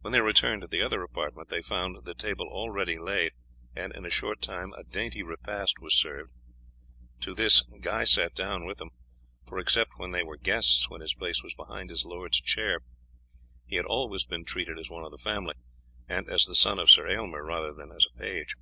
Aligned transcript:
When 0.00 0.12
they 0.12 0.20
returned 0.20 0.62
to 0.62 0.66
the 0.66 0.82
other 0.82 1.04
apartment 1.04 1.48
they 1.48 1.62
found 1.62 2.04
the 2.04 2.16
table 2.16 2.48
already 2.48 2.98
laid, 2.98 3.30
and 3.76 3.92
in 3.94 4.04
a 4.04 4.10
short 4.10 4.42
time 4.42 4.72
a 4.76 4.82
dainty 4.82 5.22
repast 5.22 5.78
was 5.78 5.94
served. 5.94 6.32
To 7.20 7.32
this 7.32 7.60
Guy 7.80 8.02
sat 8.02 8.34
down 8.34 8.64
with 8.64 8.78
them, 8.78 8.90
for 9.46 9.60
except 9.60 9.92
when 10.00 10.10
there 10.10 10.26
were 10.26 10.36
guests, 10.36 10.90
when 10.90 11.00
his 11.00 11.14
place 11.14 11.44
was 11.44 11.54
behind 11.54 11.90
his 11.90 12.04
lord's 12.04 12.40
chair, 12.40 12.80
he 13.64 13.76
had 13.76 13.86
always 13.86 14.24
been 14.24 14.44
treated 14.44 14.80
as 14.80 14.90
one 14.90 15.04
of 15.04 15.12
the 15.12 15.16
family, 15.16 15.54
and 16.08 16.28
as 16.28 16.44
the 16.44 16.56
son 16.56 16.80
of 16.80 16.90
Sir 16.90 17.06
Aylmer 17.06 17.44
rather 17.44 17.72
than 17.72 17.92
as 17.92 18.04
a 18.12 18.18
page. 18.18 18.56